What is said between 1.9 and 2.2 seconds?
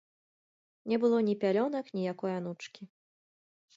ні